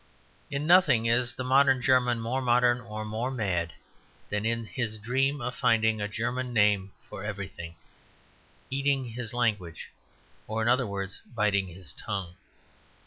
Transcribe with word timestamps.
In 0.49 0.65
nothing 0.65 1.05
is 1.05 1.33
the 1.35 1.43
modern 1.43 1.79
German 1.79 2.19
more 2.21 2.41
modern, 2.41 2.81
or 2.81 3.05
more 3.05 3.29
mad, 3.29 3.73
than 4.31 4.47
in 4.47 4.65
his 4.65 4.97
dream 4.97 5.39
of 5.41 5.53
finding 5.53 6.01
a 6.01 6.07
German 6.07 6.51
name 6.53 6.91
for 7.07 7.23
everything; 7.23 7.75
eating 8.71 9.09
his 9.09 9.31
language, 9.31 9.91
or 10.47 10.63
in 10.63 10.67
other 10.67 10.87
words 10.87 11.21
biting 11.35 11.67
his 11.67 11.93
tongue. 11.93 12.33